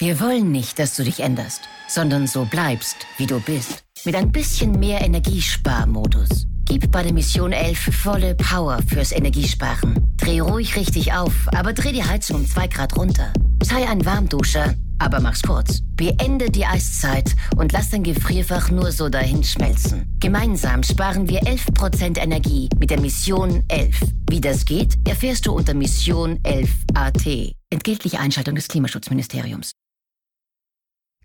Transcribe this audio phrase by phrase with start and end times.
[0.00, 3.84] Wir wollen nicht, dass du dich änderst, sondern so bleibst, wie du bist.
[4.06, 6.46] Mit ein bisschen mehr Energiesparmodus.
[6.64, 10.16] Gib bei der Mission 11 volle Power fürs Energiesparen.
[10.16, 13.30] Dreh ruhig richtig auf, aber dreh die Heizung um 2 Grad runter.
[13.62, 15.80] Sei ein Warmduscher, aber mach's kurz.
[15.96, 20.16] Beende die Eiszeit und lass dein Gefrierfach nur so dahin schmelzen.
[20.18, 24.00] Gemeinsam sparen wir 11% Energie mit der Mission 11.
[24.30, 27.52] Wie das geht, erfährst du unter Mission 11 AT.
[27.68, 29.72] Entgeltliche Einschaltung des Klimaschutzministeriums.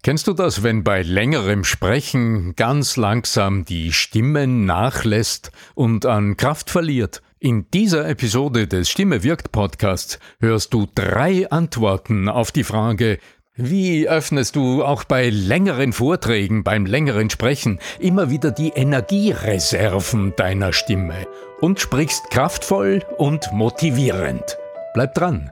[0.06, 6.70] Kennst du das, wenn bei längerem Sprechen ganz langsam die Stimme nachlässt und an Kraft
[6.70, 7.24] verliert?
[7.40, 13.18] In dieser Episode des Stimme wirkt Podcasts hörst du drei Antworten auf die Frage,
[13.56, 20.72] wie öffnest du auch bei längeren Vorträgen, beim längeren Sprechen immer wieder die Energiereserven deiner
[20.72, 21.26] Stimme
[21.62, 24.60] und sprichst kraftvoll und motivierend?
[24.94, 25.50] Bleib dran.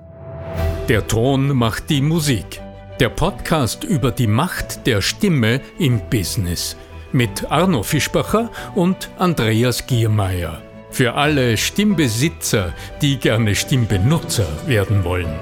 [0.89, 2.62] Der Ton macht die Musik.
[2.99, 6.77] Der Podcast über die Macht der Stimme im Business
[7.11, 10.61] mit Arno Fischbacher und Andreas Giermeier.
[10.91, 12.71] Für alle Stimmbesitzer,
[13.01, 15.33] die gerne Stimmbenutzer werden wollen.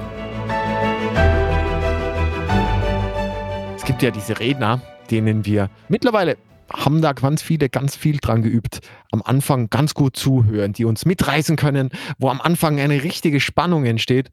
[3.76, 4.80] Es gibt ja diese Redner,
[5.10, 6.38] denen wir mittlerweile
[6.72, 8.80] haben da ganz viele ganz viel dran geübt.
[9.10, 13.84] Am Anfang ganz gut zuhören, die uns mitreißen können, wo am Anfang eine richtige Spannung
[13.84, 14.30] entsteht.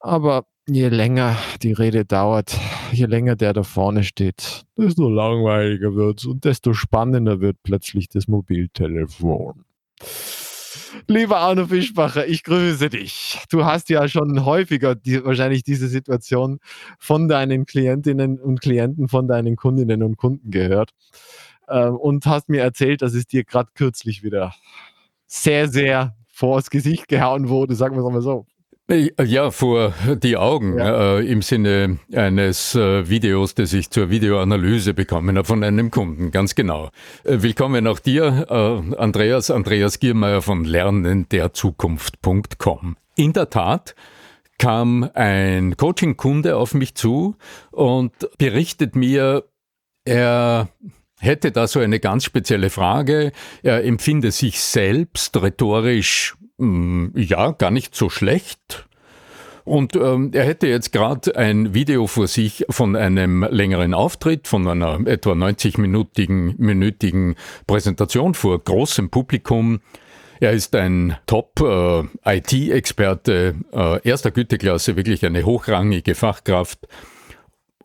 [0.00, 2.56] Aber je länger die Rede dauert,
[2.92, 8.08] je länger der da vorne steht, desto langweiliger wird es und desto spannender wird plötzlich
[8.08, 9.64] das Mobiltelefon.
[11.06, 13.38] Lieber Arno Fischbacher, ich grüße dich.
[13.50, 16.58] Du hast ja schon häufiger die, wahrscheinlich diese Situation
[16.98, 20.90] von deinen Klientinnen und Klienten, von deinen Kundinnen und Kunden gehört
[21.66, 24.54] äh, und hast mir erzählt, dass es dir gerade kürzlich wieder
[25.26, 28.46] sehr, sehr vors Gesicht gehauen wurde, sagen wir es mal so.
[28.92, 31.16] Ja, vor die Augen ja.
[31.16, 36.30] äh, im Sinne eines äh, Videos, das ich zur Videoanalyse bekommen habe von einem Kunden,
[36.30, 36.90] ganz genau.
[37.24, 42.98] Äh, willkommen auch dir, äh, Andreas, Andreas Giermeier von lernenderzukunft.com.
[43.16, 43.94] In der Tat
[44.58, 47.36] kam ein Coaching-Kunde auf mich zu
[47.70, 49.44] und berichtet mir,
[50.04, 50.68] er
[51.18, 53.32] hätte da so eine ganz spezielle Frage.
[53.62, 58.86] Er empfinde sich selbst rhetorisch hm, ja, gar nicht so schlecht.
[59.64, 64.66] Und ähm, er hätte jetzt gerade ein Video vor sich von einem längeren Auftritt, von
[64.66, 67.36] einer etwa 90-minütigen minütigen
[67.66, 69.80] Präsentation vor großem Publikum.
[70.40, 76.88] Er ist ein Top-IT-Experte äh, äh, erster Güteklasse, wirklich eine hochrangige Fachkraft.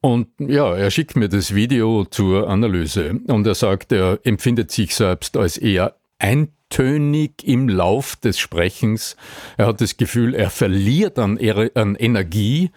[0.02, 4.96] Und ja, er schickt mir das Video zur Analyse und er sagt, er empfindet sich
[4.96, 9.16] selbst als eher ein tönig im Lauf des Sprechens.
[9.58, 11.40] Er hat das Gefühl, er verliert an,
[11.76, 12.72] an Energie.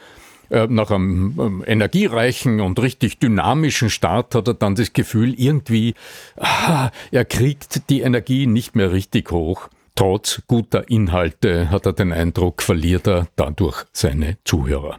[0.51, 5.95] Äh, nach einem ähm, energiereichen und richtig dynamischen Start hat er dann das Gefühl, irgendwie,
[6.37, 9.69] ah, er kriegt die Energie nicht mehr richtig hoch.
[9.95, 14.99] Trotz guter Inhalte hat er den Eindruck, verliert er dadurch seine Zuhörer.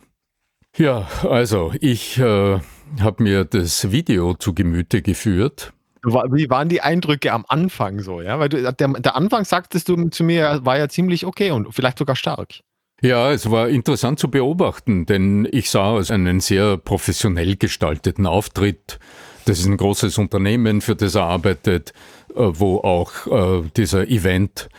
[0.77, 2.59] Ja, also ich äh,
[3.01, 5.73] habe mir das Video zu Gemüte geführt
[6.03, 8.39] wie waren die Eindrücke am Anfang so, ja?
[8.39, 11.99] Weil du, der, der Anfang sagtest du zu mir, war ja ziemlich okay und vielleicht
[11.99, 12.61] sogar stark.
[13.01, 18.99] Ja, es war interessant zu beobachten, denn ich sah einen sehr professionell gestalteten Auftritt.
[19.45, 21.93] Das ist ein großes Unternehmen, für das er arbeitet,
[22.35, 24.69] äh, wo auch äh, dieser Event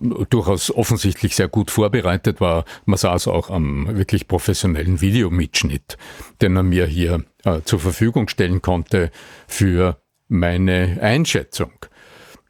[0.00, 2.64] durchaus offensichtlich sehr gut vorbereitet war.
[2.84, 5.96] Man sah es auch am wirklich professionellen Videomitschnitt,
[6.40, 9.10] den er mir hier äh, zur Verfügung stellen konnte
[9.46, 11.72] für meine Einschätzung.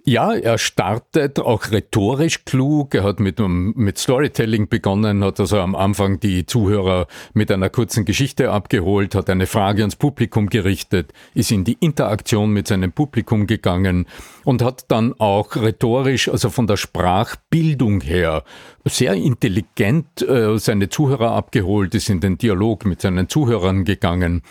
[0.09, 2.95] Ja, er startet auch rhetorisch klug.
[2.95, 8.07] Er hat mit, mit Storytelling begonnen, hat also am Anfang die Zuhörer mit einer kurzen
[8.07, 13.47] Geschichte abgeholt, hat eine Frage ans Publikum gerichtet, ist in die Interaktion mit seinem Publikum
[13.47, 14.07] gegangen
[14.45, 18.45] und hat dann auch rhetorisch, also von der Sprachbildung her,
[18.87, 24.43] sehr intelligent äh, seine Zuhörer abgeholt, ist in den Dialog mit seinen Zuhörern gegangen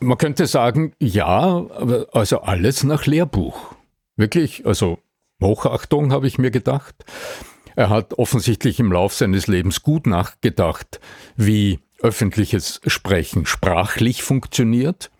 [0.00, 1.66] man könnte sagen, ja,
[2.12, 3.74] also alles nach Lehrbuch.
[4.16, 4.98] Wirklich, also
[5.42, 6.94] Hochachtung habe ich mir gedacht.
[7.76, 11.00] Er hat offensichtlich im Lauf seines Lebens gut nachgedacht,
[11.36, 15.10] wie öffentliches Sprechen sprachlich funktioniert.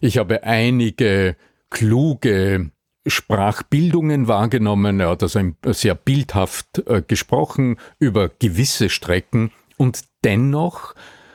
[0.00, 1.36] Ich habe einige
[1.70, 2.70] kluge
[3.06, 5.00] Sprachbildungen wahrgenommen.
[5.00, 10.94] Er hat also sehr bildhaft äh, gesprochen über gewisse Strecken und dennoch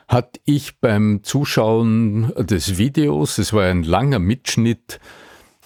[0.10, 5.00] hat ich beim Zuschauen des Videos, es war ein langer Mitschnitt,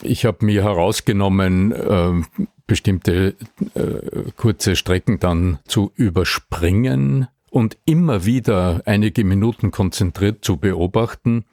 [0.01, 3.35] ich habe mir herausgenommen, äh, bestimmte
[3.73, 11.45] äh, kurze Strecken dann zu überspringen und immer wieder einige Minuten konzentriert zu beobachten.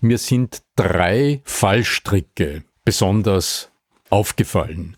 [0.00, 3.70] mir sind drei Fallstricke besonders
[4.10, 4.96] aufgefallen.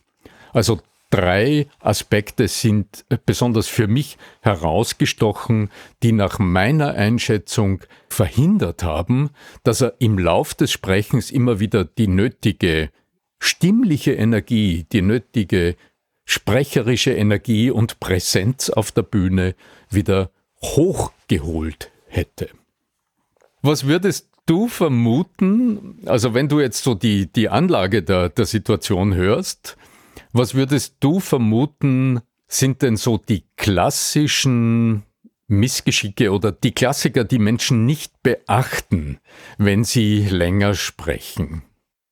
[0.55, 0.81] Also
[1.15, 5.71] drei Aspekte sind besonders für mich herausgestochen,
[6.03, 9.31] die nach meiner Einschätzung verhindert haben,
[9.63, 12.91] dass er im Lauf des Sprechens immer wieder die nötige
[13.39, 15.77] stimmliche Energie, die nötige
[16.25, 19.55] sprecherische Energie und Präsenz auf der Bühne
[19.91, 20.31] wieder
[20.63, 22.49] hochgeholt hätte.
[23.63, 29.15] Was würdest du vermuten, also wenn du jetzt so die, die Anlage der, der Situation
[29.15, 29.77] hörst,
[30.35, 35.05] was würdest du vermuten, sind denn so die klassischen
[35.47, 39.19] Missgeschicke oder die Klassiker, die Menschen nicht beachten,
[39.57, 41.63] wenn sie länger sprechen?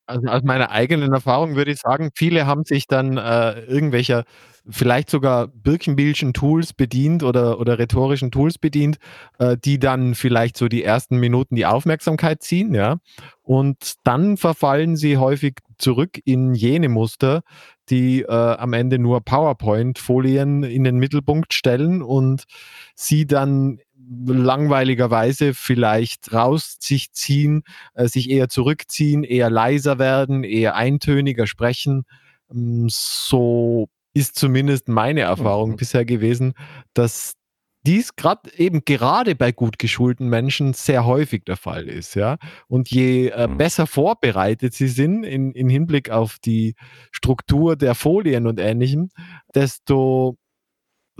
[0.06, 4.24] Also aus meiner eigenen Erfahrung würde ich sagen, viele haben sich dann äh, irgendwelcher
[4.68, 8.98] vielleicht sogar Birkenbillschen Tools bedient oder, oder rhetorischen Tools bedient,
[9.38, 12.98] äh, die dann vielleicht so die ersten Minuten die Aufmerksamkeit ziehen, ja.
[13.42, 17.42] Und dann verfallen sie häufig zurück in jene Muster,
[17.90, 22.44] die äh, am Ende nur PowerPoint-Folien in den Mittelpunkt stellen und
[22.94, 23.80] sie dann
[24.26, 27.62] langweiligerweise vielleicht raus sich ziehen,
[27.94, 32.04] äh, sich eher zurückziehen, eher leiser werden, eher eintöniger sprechen.
[32.50, 35.76] Ähm, so ist zumindest meine Erfahrung mhm.
[35.76, 36.54] bisher gewesen,
[36.94, 37.34] dass
[37.84, 42.36] dies gerade eben gerade bei gut geschulten Menschen sehr häufig der Fall ist, ja.
[42.68, 43.58] Und je äh, mhm.
[43.58, 46.74] besser vorbereitet sie sind in, in Hinblick auf die
[47.10, 49.10] Struktur der Folien und ähnlichem,
[49.54, 50.36] desto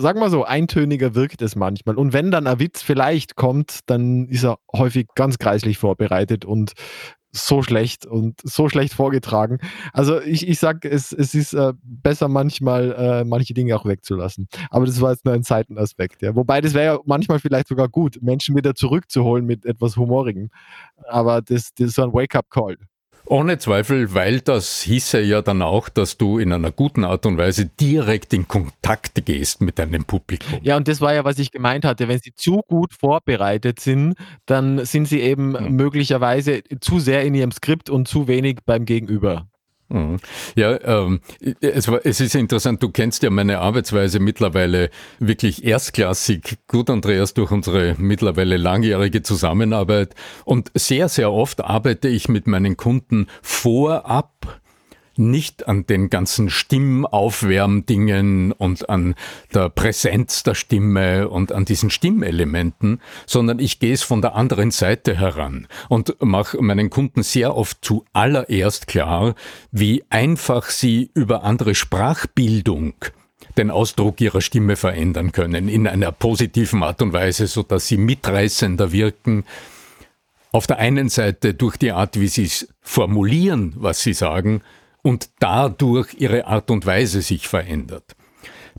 [0.02, 1.96] sagen wir so, eintöniger wirkt es manchmal.
[1.96, 6.72] Und wenn dann ein Witz vielleicht kommt, dann ist er häufig ganz kreislich vorbereitet und
[7.32, 9.58] so schlecht und so schlecht vorgetragen.
[9.94, 14.49] Also ich, ich sag, es, es ist äh, besser manchmal äh, manche Dinge auch wegzulassen.
[14.70, 16.20] Aber das war jetzt nur ein Seitenaspekt.
[16.20, 16.37] Ja.
[16.37, 20.50] Wobei das wäre ja manchmal vielleicht sogar gut, Menschen wieder zurückzuholen mit etwas Humorigem.
[21.08, 22.76] Aber das, das ist so ein Wake-up-Call.
[23.32, 27.38] Ohne Zweifel, weil das hieße ja dann auch, dass du in einer guten Art und
[27.38, 30.58] Weise direkt in Kontakt gehst mit deinem Publikum.
[30.61, 32.08] Ja, und das war ja, was ich gemeint hatte.
[32.08, 35.76] Wenn sie zu gut vorbereitet sind, dann sind sie eben hm.
[35.76, 39.49] möglicherweise zu sehr in ihrem Skript und zu wenig beim Gegenüber.
[39.92, 40.16] Mhm.
[40.56, 41.20] Ja, ähm,
[41.60, 47.34] es, war, es ist interessant, du kennst ja meine Arbeitsweise mittlerweile wirklich erstklassig gut, Andreas,
[47.34, 50.14] durch unsere mittlerweile langjährige Zusammenarbeit.
[50.46, 54.61] Und sehr, sehr oft arbeite ich mit meinen Kunden vorab
[55.30, 59.14] nicht an den ganzen Stimmaufwärmdingen und an
[59.54, 64.70] der Präsenz der Stimme und an diesen Stimmelementen, sondern ich gehe es von der anderen
[64.70, 69.34] Seite heran und mache meinen Kunden sehr oft zuallererst klar,
[69.70, 72.94] wie einfach sie über andere Sprachbildung
[73.56, 77.98] den Ausdruck ihrer Stimme verändern können in einer positiven Art und Weise, so dass sie
[77.98, 79.44] mitreißender wirken.
[80.52, 84.62] Auf der einen Seite durch die Art, wie sie es formulieren, was sie sagen,
[85.02, 88.16] und dadurch ihre Art und Weise sich verändert.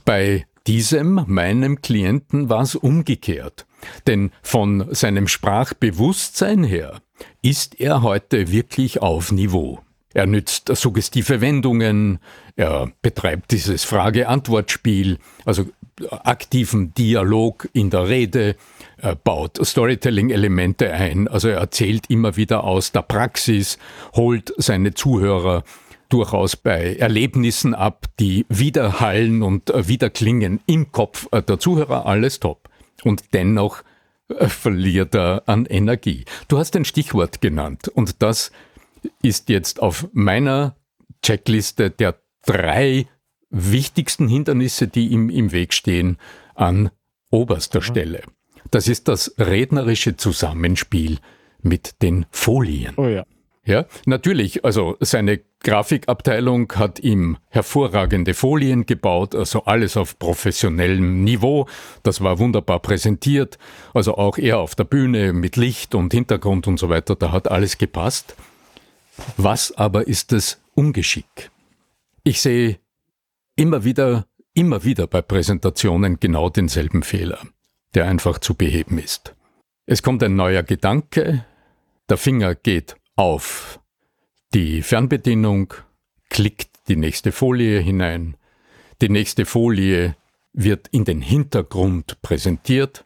[0.06, 3.66] Bei diesem, meinem Klienten, war es umgekehrt.
[4.08, 7.02] Denn von seinem Sprachbewusstsein her
[7.42, 9.80] ist er heute wirklich auf Niveau.
[10.14, 12.20] Er nützt suggestive Wendungen,
[12.56, 15.66] er betreibt dieses Frage-Antwort-Spiel, also
[16.10, 18.56] aktiven Dialog in der Rede,
[18.98, 23.78] er baut Storytelling-Elemente ein, also er erzählt immer wieder aus der Praxis,
[24.16, 25.64] holt seine Zuhörer
[26.14, 32.40] durchaus bei Erlebnissen ab, die widerhallen und äh, wiederklingen im Kopf äh, der Zuhörer, alles
[32.40, 32.70] top.
[33.04, 33.84] Und dennoch
[34.30, 36.26] äh, verliert er an Energie.
[36.48, 38.52] Du hast ein Stichwort genannt und das
[39.24, 40.76] ist jetzt auf meiner
[41.24, 43.08] Checkliste der drei
[43.50, 46.18] wichtigsten Hindernisse, die ihm im Weg stehen,
[46.54, 46.92] an
[47.32, 47.86] oberster mhm.
[47.86, 48.22] Stelle.
[48.70, 51.18] Das ist das rednerische Zusammenspiel
[51.64, 52.94] mit den Folien.
[52.98, 53.24] Oh ja.
[53.66, 54.66] Ja, natürlich.
[54.66, 61.68] Also seine Grafikabteilung hat ihm hervorragende Folien gebaut, also alles auf professionellem Niveau.
[62.04, 63.58] Das war wunderbar präsentiert.
[63.94, 67.50] Also auch er auf der Bühne mit Licht und Hintergrund und so weiter, da hat
[67.50, 68.36] alles gepasst.
[69.38, 71.52] Was aber ist das Ungeschick?
[72.24, 72.80] Ich sehe
[73.56, 77.40] immer wieder, immer wieder bei Präsentationen genau denselben Fehler,
[77.94, 79.36] der einfach zu beheben ist.
[79.86, 81.46] Es kommt ein neuer Gedanke,
[82.10, 83.80] der Finger geht auf
[84.54, 85.74] die Fernbedienung,
[86.30, 88.38] klickt die nächste Folie hinein.
[89.02, 90.16] Die nächste Folie
[90.54, 93.06] wird in den Hintergrund präsentiert.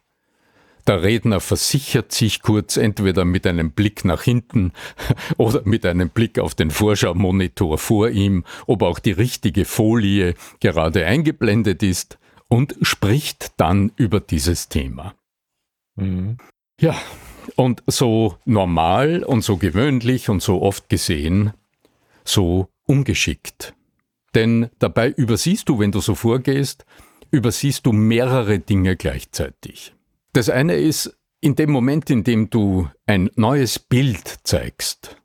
[0.86, 4.72] Der Redner versichert sich kurz entweder mit einem Blick nach hinten
[5.36, 11.04] oder mit einem Blick auf den Vorschau-Monitor vor ihm, ob auch die richtige Folie gerade
[11.04, 15.14] eingeblendet ist und spricht dann über dieses Thema.
[15.96, 16.38] Mhm.
[16.80, 16.96] Ja,
[17.56, 21.52] Und so normal und so gewöhnlich und so oft gesehen,
[22.24, 23.74] so ungeschickt.
[24.34, 26.84] Denn dabei übersiehst du, wenn du so vorgehst,
[27.30, 29.94] übersiehst du mehrere Dinge gleichzeitig.
[30.32, 35.16] Das eine ist, in dem Moment, in dem du ein neues Bild zeigst,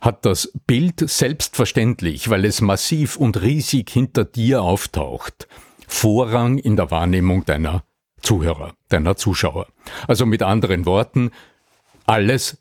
[0.00, 5.48] hat das Bild selbstverständlich, weil es massiv und riesig hinter dir auftaucht,
[5.86, 7.84] Vorrang in der Wahrnehmung deiner
[8.20, 9.66] Zuhörer, deiner Zuschauer.
[10.08, 11.30] Also mit anderen Worten,
[12.06, 12.58] alles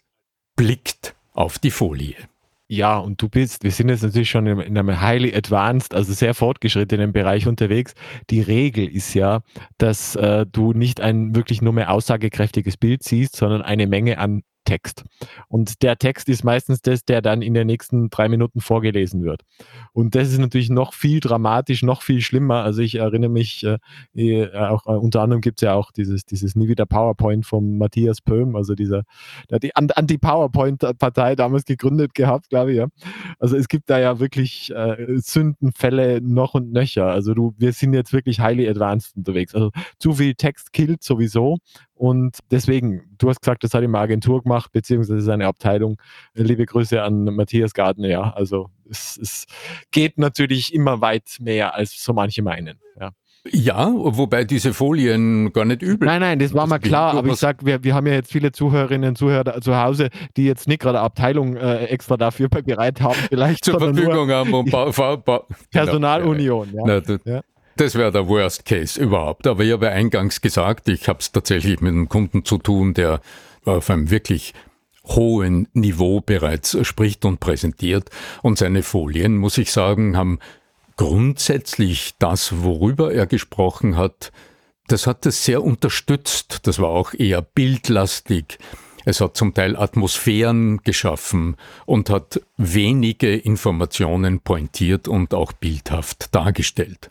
[0.56, 2.16] blickt auf die Folie.
[2.68, 6.14] Ja, und du bist, wir sind jetzt natürlich schon in, in einem highly advanced, also
[6.14, 7.94] sehr fortgeschrittenen Bereich unterwegs.
[8.30, 9.42] Die Regel ist ja,
[9.78, 14.44] dass äh, du nicht ein wirklich nur mehr aussagekräftiges Bild siehst, sondern eine Menge an
[14.64, 15.04] Text.
[15.48, 19.42] Und der Text ist meistens das, der dann in den nächsten drei Minuten vorgelesen wird.
[19.94, 22.64] Und das ist natürlich noch viel dramatisch, noch viel schlimmer.
[22.64, 23.78] Also ich erinnere mich, äh,
[24.16, 27.78] äh auch äh, unter anderem gibt es ja auch dieses, dieses Nie wieder PowerPoint von
[27.78, 29.04] Matthias Pöhm, also dieser,
[29.50, 32.88] der hat die Anti-PowerPoint-Partei damals gegründet gehabt, glaube ich, ja.
[33.40, 37.08] Also es gibt da ja wirklich äh, Sündenfälle noch und nöcher.
[37.08, 39.54] Also du, wir sind jetzt wirklich highly advanced unterwegs.
[39.54, 41.58] Also zu viel Text killt sowieso.
[41.96, 45.98] Und deswegen, du hast gesagt, das hat eine Agentur gemacht, beziehungsweise seine Abteilung.
[46.34, 48.32] Liebe Grüße an Matthias Gardner, ja.
[48.32, 49.46] Also es, es
[49.92, 52.80] geht natürlich immer weit mehr, als so manche meinen.
[53.00, 53.12] Ja.
[53.52, 56.08] Ja, wobei diese Folien gar nicht übel.
[56.08, 58.54] Nein, nein, das war mal klar, aber ich sag, wir, wir haben ja jetzt viele
[58.54, 63.20] Zuhörerinnen und Zuhörer zu Hause, die jetzt nicht gerade Abteilung äh, extra dafür bereit haben,
[63.28, 66.72] vielleicht zur Verfügung haben und ba ba ba Personalunion.
[66.72, 66.88] Genau.
[66.88, 67.02] Ja.
[67.26, 67.42] Na, ja.
[67.76, 69.48] Das wäre der Worst Case überhaupt.
[69.48, 73.22] Aber ich habe eingangs gesagt, ich habe es tatsächlich mit einem Kunden zu tun, der
[73.66, 74.54] auf einem wirklich
[75.06, 78.10] hohen Niveau bereits spricht und präsentiert.
[78.42, 80.40] Und seine Folien, muss ich sagen, haben
[80.96, 84.32] grundsätzlich das, worüber er gesprochen hat,
[84.88, 86.68] das hat es sehr unterstützt.
[86.68, 88.60] Das war auch eher bildlastig.
[89.06, 97.10] Es hat zum Teil Atmosphären geschaffen und hat wenige Informationen pointiert und auch bildhaft dargestellt.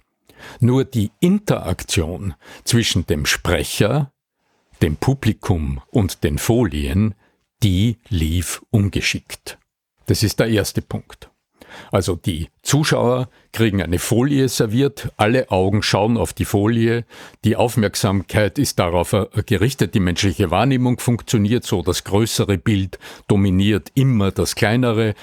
[0.61, 2.35] Nur die Interaktion
[2.65, 4.13] zwischen dem Sprecher,
[4.81, 7.15] dem Publikum und den Folien,
[7.63, 9.59] die lief ungeschickt.
[10.07, 11.31] Das ist der erste Punkt.
[11.91, 17.05] Also die Zuschauer kriegen eine Folie serviert, alle Augen schauen auf die Folie,
[17.45, 24.33] die Aufmerksamkeit ist darauf gerichtet, die menschliche Wahrnehmung funktioniert so, das größere Bild dominiert immer
[24.33, 25.15] das kleinere,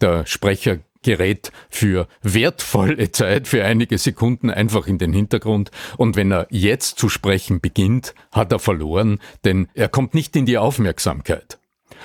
[0.00, 5.70] der Sprecher gerät für wertvolle Zeit, für einige Sekunden einfach in den Hintergrund.
[5.96, 10.46] Und wenn er jetzt zu sprechen beginnt, hat er verloren, denn er kommt nicht in
[10.46, 11.58] die Aufmerksamkeit.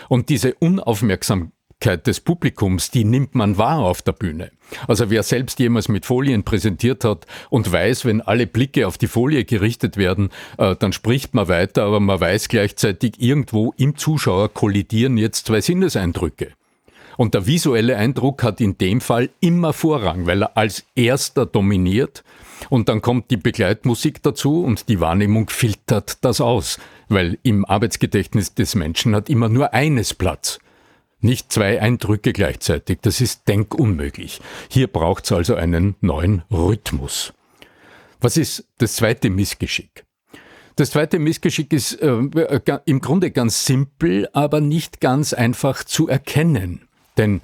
[0.09, 4.51] Und diese Unaufmerksamkeit des Publikums, die nimmt man wahr auf der Bühne.
[4.87, 9.07] Also wer selbst jemals mit Folien präsentiert hat und weiß, wenn alle Blicke auf die
[9.07, 14.53] Folie gerichtet werden, äh, dann spricht man weiter, aber man weiß gleichzeitig, irgendwo im Zuschauer
[14.53, 16.53] kollidieren jetzt zwei Sinneseindrücke.
[17.17, 22.23] Und der visuelle Eindruck hat in dem Fall immer Vorrang, weil er als erster dominiert
[22.69, 26.79] und dann kommt die Begleitmusik dazu und die Wahrnehmung filtert das aus,
[27.09, 30.59] weil im Arbeitsgedächtnis des Menschen hat immer nur eines Platz.
[31.19, 34.41] Nicht zwei Eindrücke gleichzeitig, das ist denkunmöglich.
[34.69, 37.33] Hier braucht es also einen neuen Rhythmus.
[38.19, 40.05] Was ist das zweite Missgeschick?
[40.75, 46.87] Das zweite Missgeschick ist äh, im Grunde ganz simpel, aber nicht ganz einfach zu erkennen.
[47.17, 47.41] Denn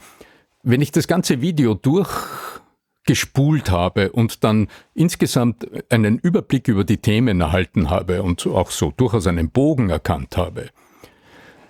[0.63, 7.41] wenn ich das ganze Video durchgespult habe und dann insgesamt einen Überblick über die Themen
[7.41, 10.69] erhalten habe und auch so durchaus einen Bogen erkannt habe,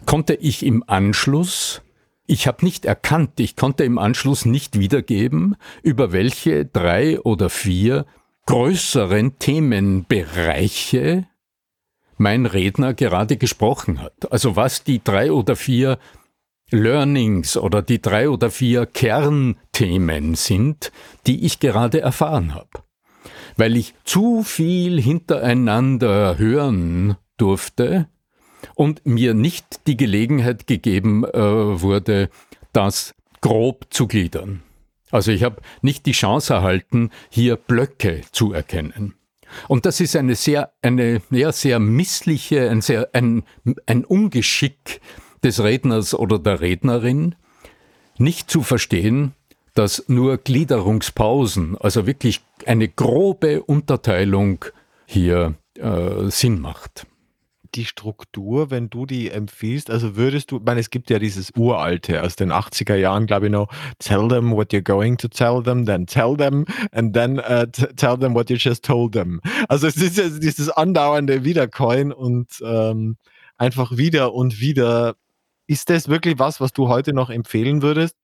[0.06, 1.82] konnte ich im Anschluss
[2.32, 8.06] ich habe nicht erkannt, ich konnte im Anschluss nicht wiedergeben, über welche drei oder vier
[8.46, 11.26] größeren Themenbereiche
[12.18, 14.32] mein Redner gerade gesprochen hat.
[14.32, 15.98] Also was die drei oder vier
[16.72, 20.92] Learnings oder die drei oder vier Kernthemen sind,
[21.28, 22.70] die ich gerade erfahren habe.
[23.58, 28.08] Weil ich zu viel hintereinander hören durfte
[28.76, 32.30] und mir nicht die Gelegenheit gegeben äh, wurde,
[32.74, 34.62] das grob zu gliedern.
[35.12, 39.16] Also ich habe nicht die Chance erhalten, hier Blöcke zu erkennen.
[39.68, 43.44] Und das ist eine sehr, eine ja, sehr missliche, ein, sehr, ein,
[43.88, 45.02] ein Ungeschick,
[45.44, 47.36] des Redners oder der Rednerin,
[48.18, 49.34] nicht zu verstehen,
[49.74, 54.66] dass nur Gliederungspausen, also wirklich eine grobe Unterteilung
[55.06, 57.08] hier äh, Sinn macht.
[57.76, 61.52] Die Struktur, wenn du die empfiehlst, also würdest du, ich meine, es gibt ja dieses
[61.56, 63.70] uralte aus den 80er Jahren, glaube ich noch,
[64.00, 68.18] tell them what you're going to tell them, then tell them and then uh, tell
[68.18, 69.40] them what you just told them.
[69.68, 73.18] Also es ist ja dieses andauernde Wiedercoin und ähm,
[73.58, 75.16] einfach wieder und wieder.
[75.70, 78.16] Ist das wirklich was, was du heute noch empfehlen würdest?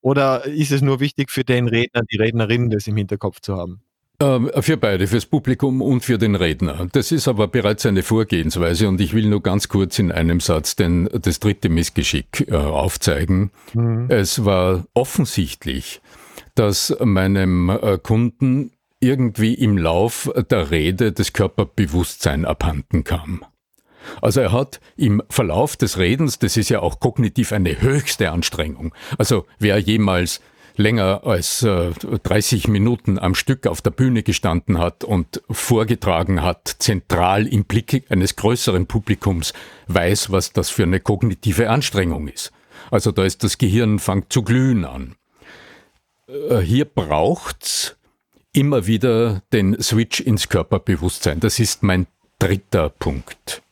[0.00, 3.82] Oder ist es nur wichtig für den Redner, die Rednerin, das im Hinterkopf zu haben?
[4.20, 6.88] Ähm, für beide, fürs Publikum und für den Redner.
[6.92, 10.76] Das ist aber bereits eine Vorgehensweise und ich will nur ganz kurz in einem Satz
[10.76, 13.50] denn das dritte Missgeschick äh, aufzeigen.
[13.74, 14.06] Mhm.
[14.08, 16.00] Es war offensichtlich,
[16.54, 18.70] dass meinem äh, Kunden
[19.00, 23.44] irgendwie im Lauf der Rede das Körperbewusstsein abhanden kam.
[24.20, 28.94] Also er hat im Verlauf des Redens, das ist ja auch kognitiv eine höchste Anstrengung.
[29.18, 30.40] Also wer jemals
[30.76, 36.76] länger als äh, 30 Minuten am Stück auf der Bühne gestanden hat und vorgetragen hat,
[36.78, 39.52] zentral im Blick eines größeren Publikums,
[39.86, 42.52] weiß, was das für eine kognitive Anstrengung ist.
[42.90, 45.14] Also da ist das Gehirn fängt zu glühen an.
[46.28, 47.96] Äh, hier braucht's
[48.52, 51.40] immer wieder den Switch ins Körperbewusstsein.
[51.40, 52.06] Das ist mein
[52.38, 53.63] dritter Punkt.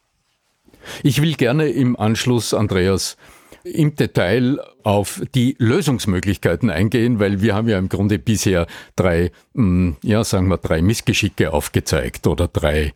[1.03, 3.17] Ich will gerne im Anschluss, Andreas,
[3.65, 9.97] im Detail auf die Lösungsmöglichkeiten eingehen, weil wir haben ja im Grunde bisher drei, hm,
[10.03, 12.93] ja, sagen wir, drei Missgeschicke aufgezeigt oder drei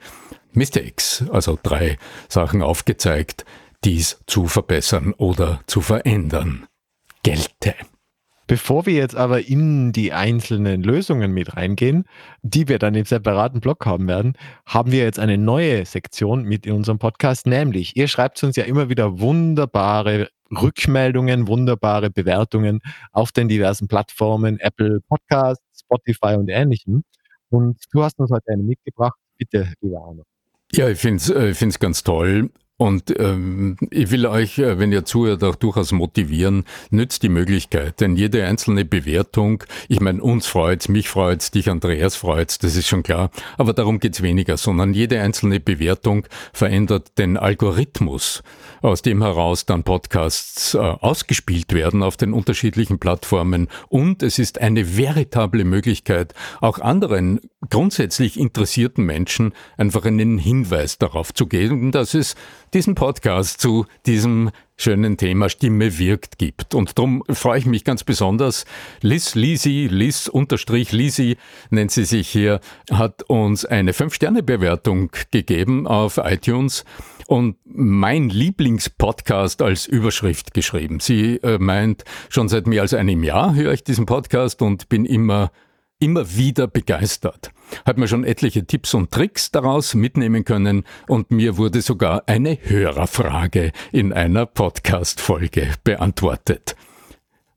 [0.52, 3.45] Mistakes, also drei Sachen aufgezeigt,
[3.85, 6.66] dies zu verbessern oder zu verändern
[7.23, 7.75] gelte.
[8.46, 12.04] Bevor wir jetzt aber in die einzelnen Lösungen mit reingehen,
[12.42, 14.34] die wir dann im separaten Blog haben werden,
[14.64, 18.64] haben wir jetzt eine neue Sektion mit in unserem Podcast, nämlich ihr schreibt uns ja
[18.64, 22.80] immer wieder wunderbare Rückmeldungen, wunderbare Bewertungen
[23.12, 27.02] auf den diversen Plattformen, Apple Podcasts, Spotify und ähnlichem.
[27.50, 29.18] Und du hast uns heute eine mitgebracht.
[29.38, 30.22] Bitte, lieber Arno.
[30.72, 31.30] Ja, ich finde es
[31.62, 32.50] äh, ganz toll.
[32.78, 38.02] Und ähm, ich will euch, äh, wenn ihr zuhört, auch durchaus motivieren, nützt die Möglichkeit,
[38.02, 42.87] denn jede einzelne Bewertung, ich meine, uns freut's, mich freut's, dich Andreas freut's, das ist
[42.87, 48.42] schon klar, aber darum geht's weniger, sondern jede einzelne Bewertung verändert den Algorithmus,
[48.83, 53.68] aus dem heraus dann Podcasts äh, ausgespielt werden auf den unterschiedlichen Plattformen.
[53.88, 61.33] Und es ist eine veritable Möglichkeit, auch anderen grundsätzlich interessierten Menschen einfach einen Hinweis darauf
[61.33, 62.37] zu geben, dass es
[62.74, 66.74] diesen Podcast zu diesem schönen Thema Stimme wirkt gibt.
[66.74, 68.66] Und darum freue ich mich ganz besonders.
[69.00, 71.37] Liz Lisi, Liz unterstrich Lisi
[71.70, 76.85] nennt sie sich hier, hat uns eine 5-Sterne-Bewertung gegeben auf iTunes
[77.26, 81.00] und mein Lieblingspodcast als Überschrift geschrieben.
[81.00, 85.05] Sie äh, meint, schon seit mehr als einem Jahr höre ich diesen Podcast und bin
[85.05, 85.50] immer
[85.98, 87.50] immer wieder begeistert.
[87.85, 92.59] Hat mir schon etliche Tipps und Tricks daraus mitnehmen können und mir wurde sogar eine
[92.62, 96.76] Hörerfrage in einer Podcast-Folge beantwortet.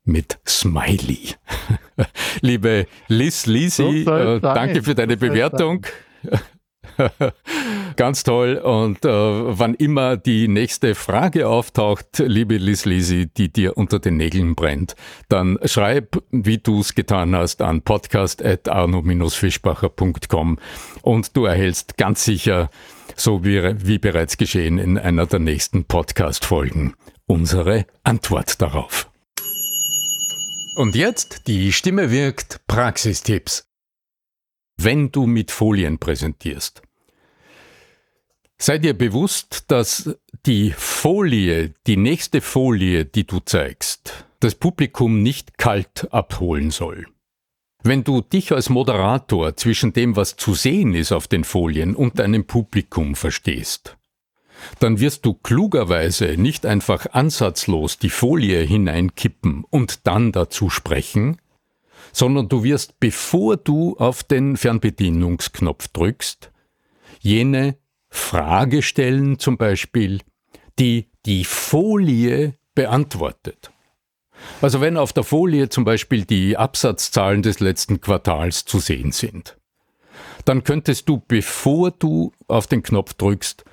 [0.04, 1.34] Mit Smiley.
[2.40, 5.86] Liebe Liz Lisi, äh, danke für deine Bewertung.
[7.96, 8.56] Ganz toll.
[8.56, 14.16] Und äh, wann immer die nächste Frage auftaucht, liebe Liz Lisi, die dir unter den
[14.16, 14.94] Nägeln brennt,
[15.28, 20.58] dann schreib, wie du es getan hast, an podcast.arno-fischbacher.com
[21.02, 22.70] und du erhältst ganz sicher,
[23.16, 26.94] so wie, wie bereits geschehen in einer der nächsten Podcast-Folgen,
[27.26, 29.10] unsere Antwort darauf.
[30.76, 33.69] Und jetzt die Stimme wirkt Praxistipps.
[34.82, 36.82] Wenn du mit Folien präsentierst,
[38.62, 40.14] Sei dir bewusst, dass
[40.44, 47.06] die Folie, die nächste Folie, die du zeigst, das Publikum nicht kalt abholen soll.
[47.82, 52.18] Wenn du dich als Moderator zwischen dem, was zu sehen ist auf den Folien und
[52.18, 53.96] deinem Publikum verstehst,
[54.78, 61.38] dann wirst du klugerweise nicht einfach ansatzlos die Folie hineinkippen und dann dazu sprechen,
[62.12, 66.50] sondern du wirst, bevor du auf den Fernbedienungsknopf drückst,
[67.20, 67.76] jene
[68.08, 70.20] Frage stellen zum Beispiel,
[70.78, 73.70] die die Folie beantwortet.
[74.62, 79.58] Also wenn auf der Folie zum Beispiel die Absatzzahlen des letzten Quartals zu sehen sind,
[80.44, 83.64] dann könntest du, bevor du auf den Knopf drückst,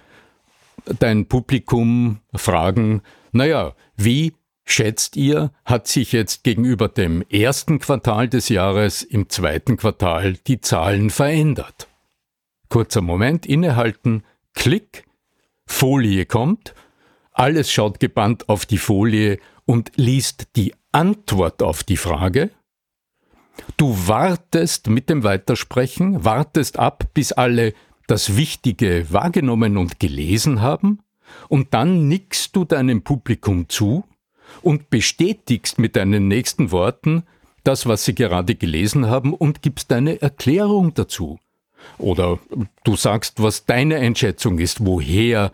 [0.99, 4.33] dein Publikum fragen, naja, wie
[4.69, 10.61] schätzt ihr, hat sich jetzt gegenüber dem ersten Quartal des Jahres im zweiten Quartal die
[10.61, 11.87] Zahlen verändert?
[12.69, 15.05] Kurzer Moment innehalten, Klick,
[15.65, 16.73] Folie kommt,
[17.31, 22.49] alles schaut gebannt auf die Folie und liest die Antwort auf die Frage.
[23.77, 27.73] Du wartest mit dem Weitersprechen, wartest ab, bis alle
[28.07, 30.99] das Wichtige wahrgenommen und gelesen haben,
[31.49, 34.05] und dann nickst du deinem Publikum zu
[34.61, 37.23] und bestätigst mit deinen nächsten Worten
[37.63, 41.39] das, was sie gerade gelesen haben, und gibst deine Erklärung dazu.
[41.97, 42.39] Oder
[42.83, 45.51] du sagst, was deine Einschätzung ist, woher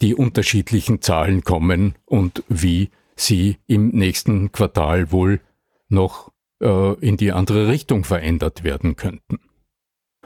[0.00, 5.40] die unterschiedlichen Zahlen kommen und wie sie im nächsten Quartal wohl
[5.88, 9.38] noch äh, in die andere Richtung verändert werden könnten.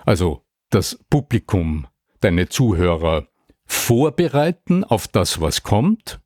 [0.05, 1.87] Also das Publikum,
[2.21, 3.29] deine Zuhörer
[3.67, 6.21] vorbereiten auf das, was kommt.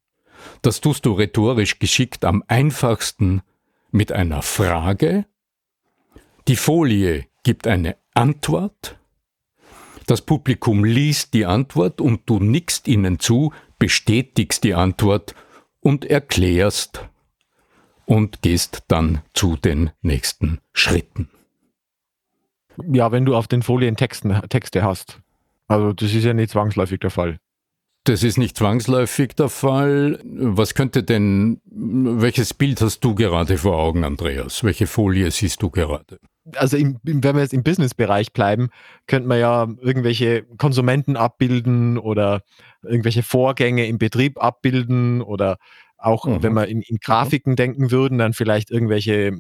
[0.63, 3.43] Das tust du rhetorisch geschickt am einfachsten
[3.91, 5.27] mit einer Frage.
[6.47, 8.97] Die Folie gibt eine Antwort.
[10.07, 15.35] Das Publikum liest die Antwort und du nickst ihnen zu, bestätigst die Antwort
[15.81, 17.09] und erklärst
[18.07, 21.29] und gehst dann zu den nächsten Schritten.
[22.93, 25.21] Ja, wenn du auf den Folien Texten, Texte hast.
[25.67, 27.39] Also das ist ja nicht zwangsläufig der Fall.
[28.05, 30.19] Das ist nicht zwangsläufig der Fall.
[30.25, 34.65] Was könnte denn, welches Bild hast du gerade vor Augen, Andreas?
[34.65, 36.19] Welche Folie siehst du gerade?
[36.57, 38.71] Also im, wenn wir jetzt im Business-Bereich bleiben,
[39.07, 42.43] könnte man ja irgendwelche Konsumenten abbilden oder
[42.83, 45.59] irgendwelche Vorgänge im Betrieb abbilden oder
[45.97, 46.43] auch mhm.
[46.43, 49.39] wenn wir in, in Grafiken denken würden, dann vielleicht irgendwelche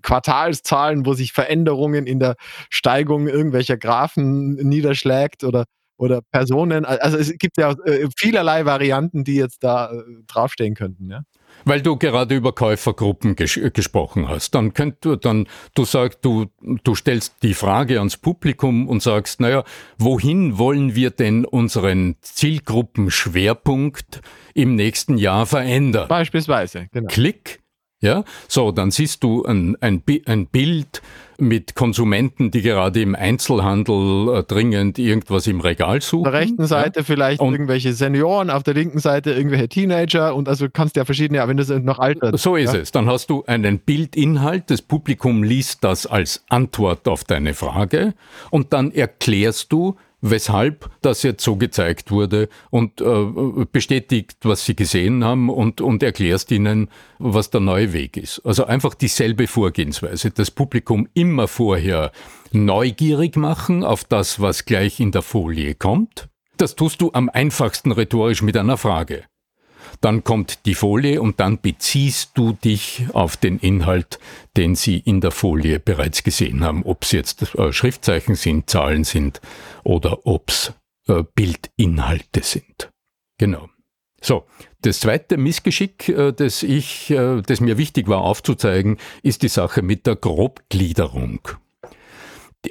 [0.00, 2.36] Quartalszahlen, wo sich Veränderungen in der
[2.70, 5.64] Steigung irgendwelcher Graphen niederschlägt oder
[5.96, 6.84] oder Personen.
[6.84, 11.10] Also es gibt ja äh, vielerlei Varianten, die jetzt da äh, draufstehen könnten.
[11.10, 11.22] Ja?
[11.64, 16.46] Weil du gerade über Käufergruppen ges gesprochen hast, dann könnt du dann, du sagst, du,
[16.84, 19.64] du stellst die Frage ans Publikum und sagst, naja,
[19.98, 24.20] wohin wollen wir denn unseren Zielgruppenschwerpunkt
[24.54, 26.08] im nächsten Jahr verändern?
[26.08, 27.08] Beispielsweise, genau.
[27.08, 27.60] Klick,
[28.00, 31.02] ja, so, dann siehst du ein, ein, ein Bild
[31.38, 36.26] mit Konsumenten, die gerade im Einzelhandel äh, dringend irgendwas im Regal suchen.
[36.26, 37.04] Auf der rechten Seite ja.
[37.04, 41.38] vielleicht und irgendwelche Senioren, auf der linken Seite irgendwelche Teenager und also kannst ja verschiedene,
[41.38, 42.38] ja, wenn das noch altert.
[42.38, 42.80] So ist ja.
[42.80, 42.92] es.
[42.92, 48.14] Dann hast du einen Bildinhalt, das Publikum liest das als Antwort auf deine Frage
[48.50, 49.96] und dann erklärst du,
[50.30, 56.02] weshalb das jetzt so gezeigt wurde und äh, bestätigt, was sie gesehen haben und, und
[56.02, 58.40] erklärst ihnen, was der neue Weg ist.
[58.44, 60.30] Also einfach dieselbe Vorgehensweise.
[60.30, 62.12] Das Publikum immer vorher
[62.52, 66.28] neugierig machen auf das, was gleich in der Folie kommt.
[66.56, 69.24] Das tust du am einfachsten rhetorisch mit einer Frage.
[70.00, 74.18] Dann kommt die Folie und dann beziehst du dich auf den Inhalt,
[74.56, 76.82] den Sie in der Folie bereits gesehen haben.
[76.84, 79.40] Ob es jetzt äh, Schriftzeichen sind, Zahlen sind
[79.84, 80.72] oder ob es
[81.08, 82.90] äh, Bildinhalte sind.
[83.38, 83.68] Genau.
[84.20, 84.44] So,
[84.82, 89.82] das zweite Missgeschick, äh, das ich, äh, das mir wichtig war aufzuzeigen, ist die Sache
[89.82, 91.40] mit der Grobgliederung.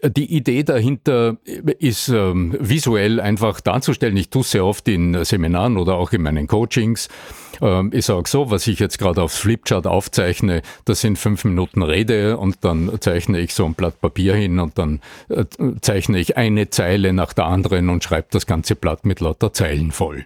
[0.04, 1.38] Die Idee dahinter
[1.80, 4.18] ist ähm, visuell einfach darzustellen.
[4.18, 7.10] Ich tue es sehr oft in Seminaren oder auch in meinen Coachings.
[7.62, 11.82] Ähm, ich sage so, was ich jetzt gerade aufs Flipchart aufzeichne, das sind fünf Minuten
[11.82, 15.46] Rede und dann zeichne ich so ein Blatt Papier hin und dann äh,
[15.82, 19.92] zeichne ich eine Zeile nach der anderen und schreibe das ganze Blatt mit lauter Zeilen
[19.92, 20.26] voll.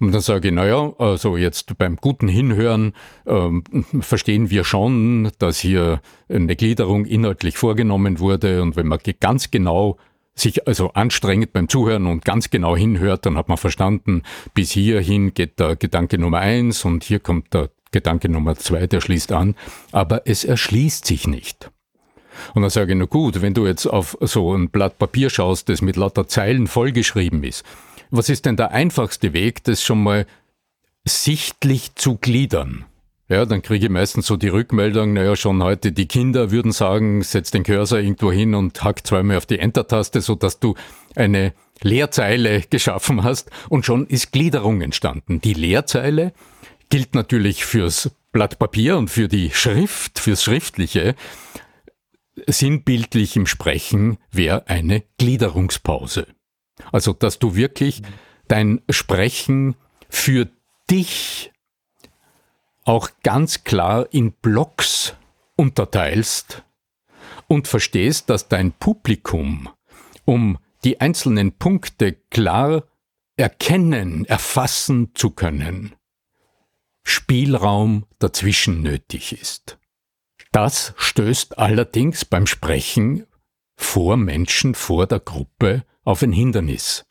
[0.00, 2.94] Und dann sage ich, naja, also jetzt beim guten Hinhören
[3.26, 3.64] ähm,
[4.00, 8.62] verstehen wir schon, dass hier eine Gliederung inhaltlich vorgenommen wurde.
[8.62, 9.98] Und wenn man ganz genau
[10.34, 15.32] sich also anstrengt beim Zuhören und ganz genau hinhört, dann hat man verstanden, bis hierhin
[15.32, 19.54] geht der Gedanke Nummer eins und hier kommt der Gedanke Nummer zwei, der schließt an.
[19.92, 21.70] Aber es erschließt sich nicht.
[22.54, 25.68] Und dann sage ich, na gut, wenn du jetzt auf so ein Blatt Papier schaust,
[25.68, 27.64] das mit lauter Zeilen vollgeschrieben ist,
[28.10, 30.26] was ist denn der einfachste Weg, das schon mal
[31.04, 32.84] sichtlich zu gliedern?
[33.26, 37.22] Ja, dann kriege ich meistens so die Rückmeldung, naja, schon heute die Kinder würden sagen,
[37.22, 40.74] setz den Cursor irgendwo hin und hack zweimal auf die Enter-Taste, sodass du
[41.16, 45.40] eine Leerzeile geschaffen hast und schon ist Gliederung entstanden.
[45.40, 46.34] Die Leerzeile
[46.90, 51.14] gilt natürlich fürs Blatt Papier und für die Schrift, fürs Schriftliche.
[52.46, 56.26] Sinnbildlich im Sprechen wäre eine Gliederungspause.
[56.92, 58.02] Also, dass du wirklich
[58.48, 59.76] dein Sprechen
[60.08, 60.48] für
[60.90, 61.52] dich
[62.84, 65.14] auch ganz klar in Blocks
[65.56, 66.62] unterteilst
[67.48, 69.68] und verstehst, dass dein Publikum,
[70.24, 72.84] um die einzelnen Punkte klar
[73.36, 75.94] erkennen, erfassen zu können,
[77.02, 79.78] Spielraum dazwischen nötig ist.
[80.52, 83.26] Das stößt allerdings beim Sprechen
[83.76, 87.04] vor Menschen, vor der Gruppe auf ein Hindernis.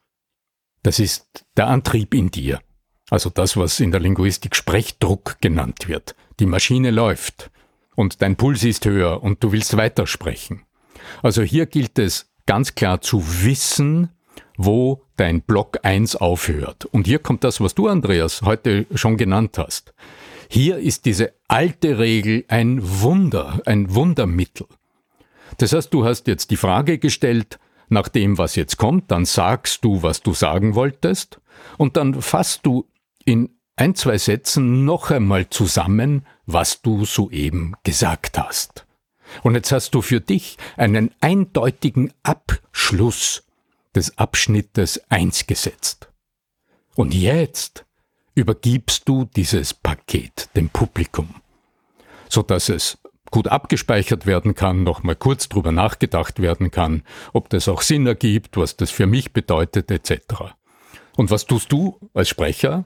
[0.84, 2.62] Das ist der Antrieb in dir.
[3.10, 6.16] Also das, was in der Linguistik Sprechdruck genannt wird.
[6.40, 7.52] Die Maschine läuft
[7.96, 10.64] und dein Puls ist höher und du willst weitersprechen.
[11.22, 14.10] Also hier gilt es ganz klar zu wissen,
[14.58, 16.86] wo dein Block 1 aufhört.
[16.86, 19.94] Und hier kommt das, was du, Andreas, heute schon genannt hast.
[20.50, 24.68] Hier ist diese alte Regel ein Wunder, ein Wundermittel.
[25.58, 29.84] Das heißt, du hast jetzt die Frage gestellt, nach dem, was jetzt kommt, dann sagst
[29.84, 31.40] du, was du sagen wolltest,
[31.78, 32.90] und dann fasst du
[33.26, 38.86] in ein, zwei Sätzen noch einmal zusammen, was du soeben gesagt hast.
[39.42, 43.44] Und jetzt hast du für dich einen eindeutigen Abschluss
[43.96, 46.10] des Abschnittes 1 gesetzt.
[46.96, 47.86] Und jetzt
[48.36, 51.36] übergibst du dieses Paket dem Publikum,
[52.30, 52.98] so dass es
[53.34, 57.02] gut abgespeichert werden kann, nochmal kurz drüber nachgedacht werden kann,
[57.34, 60.54] ob das auch Sinn ergibt, was das für mich bedeutet, etc.
[61.18, 62.86] Und was tust du als Sprecher,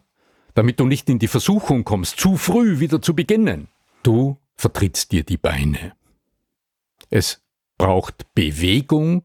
[0.54, 3.68] damit du nicht in die Versuchung kommst, zu früh wieder zu beginnen?
[4.04, 5.92] Du vertrittst dir die Beine.
[7.10, 7.42] Es
[7.78, 9.24] braucht Bewegung,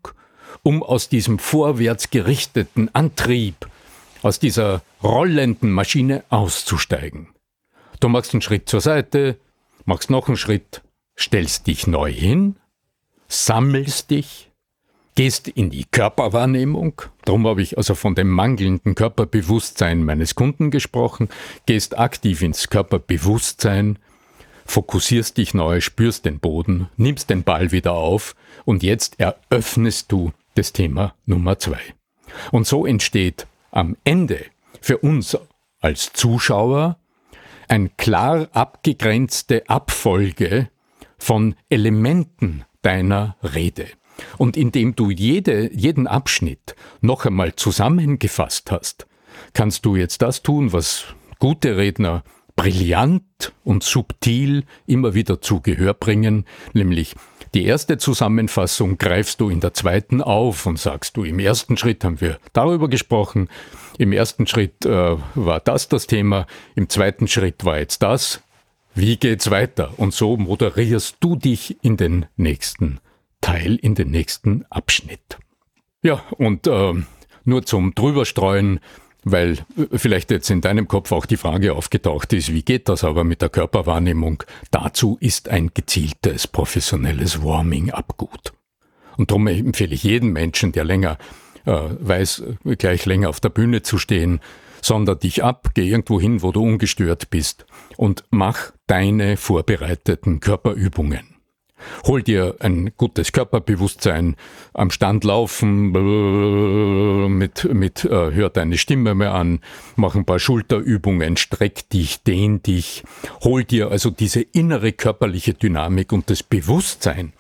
[0.65, 3.69] um aus diesem vorwärts gerichteten Antrieb,
[4.23, 7.29] aus dieser rollenden Maschine auszusteigen.
[8.01, 9.39] Du machst einen Schritt zur Seite,
[9.85, 10.83] machst noch einen Schritt,
[11.19, 12.57] stellst dich neu hin,
[13.29, 14.51] sammelst dich,
[15.15, 21.29] gehst in die Körperwahrnehmung, darum habe ich also von dem mangelnden Körperbewusstsein meines Kunden gesprochen,
[21.67, 23.99] gehst aktiv ins Körperbewusstsein,
[24.65, 30.33] fokussierst dich neu, spürst den Boden, nimmst den Ball wieder auf und jetzt eröffnest du
[30.55, 31.81] das Thema Nummer zwei.
[32.51, 34.45] Und so entsteht am Ende
[34.81, 35.37] für uns
[35.81, 36.97] als Zuschauer
[37.69, 40.69] ein klar abgegrenzte Abfolge
[41.23, 43.87] von Elementen deiner Rede.
[44.39, 49.07] Und indem du jede, jeden Abschnitt noch einmal zusammengefasst hast,
[49.55, 51.05] kannst du jetzt das tun, was
[51.39, 52.25] gute Redner
[52.57, 57.15] brillant und subtil immer wieder zu Gehör bringen, nämlich
[57.55, 62.03] die erste Zusammenfassung greifst du in der zweiten auf und sagst du, im ersten Schritt
[62.05, 63.49] haben wir darüber gesprochen,
[63.99, 68.43] im ersten Schritt äh, war das das Thema, im zweiten Schritt war jetzt das,
[68.95, 69.95] wie geht's weiter?
[69.99, 73.01] Und so moderierst du dich in den nächsten
[73.41, 75.39] Teil, in den nächsten Abschnitt.
[76.03, 76.95] Ja, und äh,
[77.45, 78.81] nur zum Drüberstreuen,
[79.25, 83.05] weil äh, vielleicht jetzt in deinem Kopf auch die Frage aufgetaucht ist, wie geht das
[83.05, 84.43] aber mit der Körperwahrnehmung?
[84.71, 88.53] Dazu ist ein gezieltes professionelles Warming-up gut.
[89.17, 91.19] Und darum empfehle ich jedem Menschen, der länger
[91.65, 92.43] äh, weiß,
[92.79, 94.41] gleich länger auf der Bühne zu stehen,
[94.81, 101.37] sonder dich ab, geh irgendwo hin, wo du ungestört bist und mach deine vorbereiteten Körperübungen.
[102.05, 104.37] Hol dir ein gutes Körperbewusstsein,
[104.75, 105.93] am Stand laufen,
[107.39, 109.61] mit, mit, äh, hör deine Stimme mehr an,
[109.97, 113.03] mach ein paar Schulterübungen, streck dich, dehn dich,
[113.43, 117.33] hol dir also diese innere körperliche Dynamik und das Bewusstsein,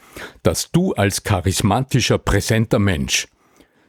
[0.42, 3.28] dass du als charismatischer, präsenter Mensch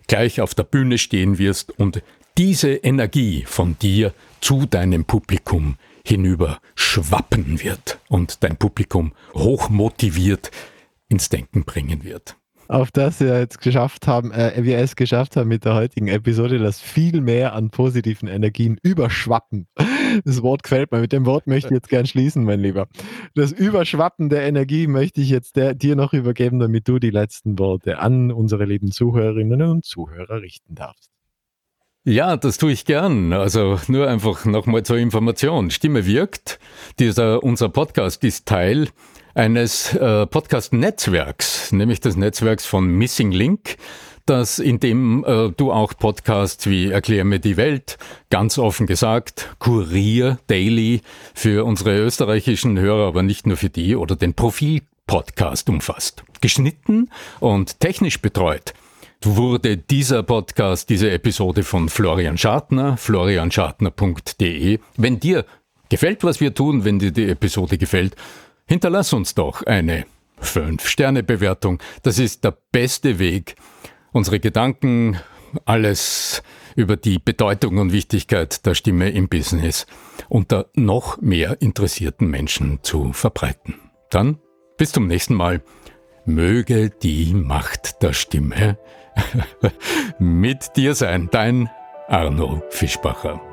[0.08, 2.04] gleich auf der Bühne stehen wirst und
[2.38, 10.51] diese Energie von dir zu deinem Publikum hinüber schwappen wird und dein Publikum hochmotiviert
[11.07, 12.37] ins Denken bringen wird.
[12.67, 16.59] Auf das wir jetzt geschafft haben, äh, wir es geschafft haben mit der heutigen Episode,
[16.59, 19.67] dass viel mehr an positiven Energien überschwappen.
[20.25, 20.99] Das Wort gefällt mir.
[20.99, 22.87] Mit dem Wort möchte ich jetzt gern schließen, mein Lieber.
[23.35, 27.57] Das Überschwappen der Energie möchte ich jetzt der, dir noch übergeben, damit du die letzten
[27.57, 31.12] Worte an unsere lieben Zuhörerinnen und Zuhörer richten darfst.
[32.05, 33.31] Ja, das tue ich gern.
[33.31, 35.71] Also nur einfach nochmal zur Information.
[35.71, 36.59] Stimme wirkt.
[36.99, 38.89] Dieser, unser Podcast ist Teil
[39.35, 43.77] eines äh, Podcast-Netzwerks, nämlich des Netzwerks von Missing Link,
[44.25, 47.97] das in dem äh, du auch Podcasts wie Erklär mir die Welt,
[48.29, 51.01] ganz offen gesagt, Kurier, Daily
[51.33, 56.25] für unsere österreichischen Hörer, aber nicht nur für die, oder den Profil-Podcast umfasst.
[56.41, 58.73] Geschnitten und technisch betreut
[59.25, 64.79] wurde dieser Podcast, diese Episode von Florian Schartner, florianschartner.de.
[64.97, 65.45] Wenn dir
[65.89, 68.15] gefällt, was wir tun, wenn dir die Episode gefällt,
[68.65, 70.05] hinterlass uns doch eine
[70.41, 71.79] 5-Sterne-Bewertung.
[72.01, 73.55] Das ist der beste Weg,
[74.12, 75.17] unsere Gedanken,
[75.65, 76.43] alles
[76.75, 79.86] über die Bedeutung und Wichtigkeit der Stimme im Business
[80.29, 83.75] unter noch mehr interessierten Menschen zu verbreiten.
[84.09, 84.39] Dann
[84.77, 85.62] bis zum nächsten Mal.
[86.25, 88.77] Möge die Macht der Stimme
[90.19, 91.69] mit dir sein, dein
[92.07, 93.52] Arno Fischbacher.